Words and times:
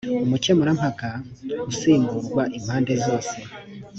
umukemurampaka 0.25 1.09
usimburwa 1.71 2.43
impande 2.57 2.93
zose 3.05 3.35